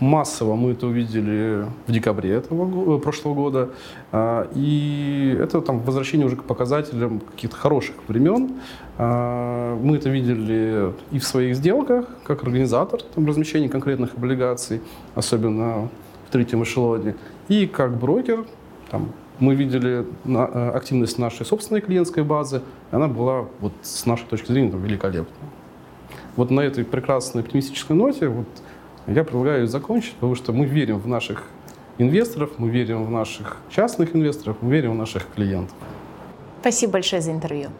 Массово 0.00 0.54
мы 0.54 0.72
это 0.72 0.86
увидели 0.86 1.66
в 1.86 1.92
декабре 1.92 2.32
этого, 2.34 2.98
прошлого 2.98 3.34
года. 3.34 3.70
А, 4.10 4.46
и 4.54 5.34
это 5.40 5.62
там 5.62 5.80
возвращение 5.80 6.26
уже 6.26 6.36
к 6.36 6.44
показателям 6.44 7.20
каких-то 7.20 7.56
хороших 7.56 7.96
времен. 8.06 8.52
А, 8.98 9.74
мы 9.76 9.96
это 9.96 10.10
видели 10.10 10.92
и 11.10 11.18
в 11.18 11.24
своих 11.24 11.56
сделках, 11.56 12.06
как 12.24 12.42
организатор 12.42 13.00
там, 13.14 13.26
размещения 13.26 13.70
конкретных 13.70 14.14
облигаций, 14.14 14.82
особенно 15.14 15.88
в 16.28 16.32
третьем 16.32 16.62
эшелоне, 16.62 17.16
и 17.48 17.66
как 17.66 17.96
брокер, 17.98 18.44
там, 18.90 19.12
Мы 19.38 19.54
видели 19.54 20.04
э, 20.24 20.70
активность 20.74 21.18
нашей 21.18 21.46
собственной 21.46 21.80
клиентской 21.80 22.22
базы, 22.22 22.60
и 22.92 22.94
она 22.94 23.08
была 23.08 23.46
вот 23.60 23.72
с 23.82 24.06
нашей 24.06 24.26
точки 24.26 24.52
зрения 24.52 24.70
там, 24.70 24.82
великолепна. 24.82 25.46
Вот 26.36 26.50
на 26.50 26.60
этой 26.60 26.84
прекрасной 26.84 27.42
оптимистической 27.42 27.96
ноте 27.96 28.28
вот, 28.28 28.46
я 29.06 29.24
предлагаю 29.24 29.66
закончить, 29.66 30.14
потому 30.14 30.34
что 30.34 30.52
мы 30.52 30.66
верим 30.66 30.98
в 30.98 31.06
наших 31.06 31.44
инвесторов, 31.98 32.52
мы 32.58 32.68
верим 32.68 33.04
в 33.04 33.10
наших 33.10 33.58
частных 33.70 34.14
инвесторов, 34.14 34.56
мы 34.60 34.72
верим 34.72 34.92
в 34.92 34.96
наших 34.96 35.26
клиентов. 35.34 35.76
Спасибо 36.60 36.92
большое 36.92 37.20
за 37.20 37.32
интервью. 37.32 37.70